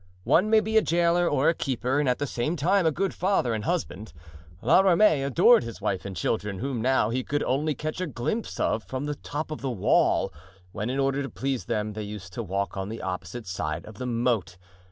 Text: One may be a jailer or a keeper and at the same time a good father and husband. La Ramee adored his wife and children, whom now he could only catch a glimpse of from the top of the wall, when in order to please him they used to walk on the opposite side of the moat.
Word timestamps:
One 0.23 0.49
may 0.49 0.61
be 0.61 0.77
a 0.77 0.81
jailer 0.81 1.29
or 1.29 1.47
a 1.47 1.53
keeper 1.53 1.99
and 1.99 2.09
at 2.09 2.17
the 2.17 2.25
same 2.25 2.55
time 2.55 2.87
a 2.87 2.91
good 2.91 3.13
father 3.13 3.53
and 3.53 3.65
husband. 3.65 4.13
La 4.63 4.79
Ramee 4.79 5.21
adored 5.21 5.63
his 5.63 5.79
wife 5.79 6.05
and 6.05 6.15
children, 6.15 6.57
whom 6.57 6.81
now 6.81 7.11
he 7.11 7.23
could 7.23 7.43
only 7.43 7.75
catch 7.75 8.01
a 8.01 8.07
glimpse 8.07 8.59
of 8.59 8.83
from 8.83 9.05
the 9.05 9.13
top 9.13 9.51
of 9.51 9.61
the 9.61 9.69
wall, 9.69 10.33
when 10.71 10.89
in 10.89 10.97
order 10.97 11.21
to 11.21 11.29
please 11.29 11.65
him 11.65 11.93
they 11.93 12.01
used 12.01 12.33
to 12.33 12.41
walk 12.41 12.75
on 12.75 12.89
the 12.89 13.03
opposite 13.03 13.45
side 13.45 13.85
of 13.85 13.99
the 13.99 14.07
moat. 14.07 14.57